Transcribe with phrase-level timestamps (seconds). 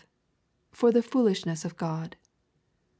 [0.71, 2.15] For the foolishness of God.